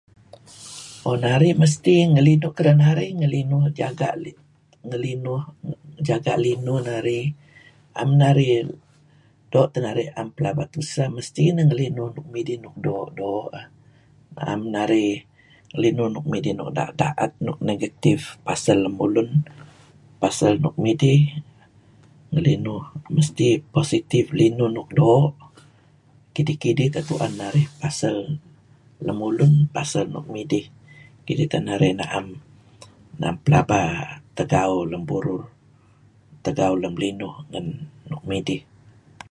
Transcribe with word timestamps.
Oh 1.07 1.17
narih 1.25 1.53
mesti 1.61 1.95
narih 2.13 2.13
ngelinuh 3.19 3.71
kapeh 3.77 4.13
narih 4.89 5.17
jaga' 6.07 6.37
linuh 6.45 6.79
narih 6.89 7.25
na'em 7.31 8.09
narih 8.21 8.53
doo' 9.51 9.69
teh 9.73 9.81
narih 9.87 10.07
'am 10.17 10.27
pelaba 10.35 10.63
tuseh, 10.73 11.07
mesti 11.17 11.43
narih 11.57 11.65
ngelinuh 11.69 12.07
nuk 12.15 12.27
midih 12.33 12.57
nuk 12.63 12.75
doo'-doo'. 12.85 13.53
Na'em 14.35 14.61
narih 14.75 15.11
ngelinuh 15.73 16.07
nuk 16.15 16.25
midih 16.31 16.53
nuk 16.57 16.69
da'et-da'et 16.77 17.31
negative 17.69 18.23
pasel 18.45 18.77
lemulun, 18.85 19.29
pasel 20.21 20.53
nuk 20.63 20.75
midih 20.85 21.21
ngelinuh 22.33 22.83
mesti 23.15 23.47
positive 23.75 24.27
linuh 24.39 24.69
nuk 24.75 24.89
doo' 24.99 25.31
kidih-kidih 26.35 26.89
tu'en 27.07 27.33
narih 27.41 27.65
pasel 27.81 28.15
lemulun 29.07 29.53
pasel 29.75 30.05
nuk 30.13 30.25
midih 30.35 30.65
kidih 31.25 31.47
teh 31.51 31.61
narih 31.67 31.93
na'em 31.99 32.27
na'em 33.19 33.37
pelaba 33.45 33.81
tegao 34.37 34.77
lem 34.91 35.03
burur, 35.09 35.43
tegao 36.45 36.73
lem 36.81 36.95
linuh 37.03 37.35
ngan 37.51 37.67
nuk 38.09 38.23
midih. 38.29 38.61